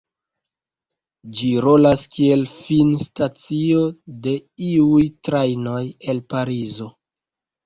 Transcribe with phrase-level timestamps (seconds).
[1.39, 3.83] Ĝi rolas kiel finstacio
[4.25, 4.35] de
[4.71, 5.85] iuj trajnoj
[6.15, 6.91] el Parizo.